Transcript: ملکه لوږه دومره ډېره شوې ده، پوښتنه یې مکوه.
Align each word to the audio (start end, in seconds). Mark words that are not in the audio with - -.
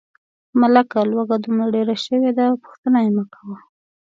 ملکه 0.59 0.99
لوږه 1.11 1.37
دومره 1.43 1.67
ډېره 1.75 1.95
شوې 2.05 2.31
ده، 2.37 2.45
پوښتنه 2.63 2.97
یې 3.05 3.11
مکوه. 3.17 3.57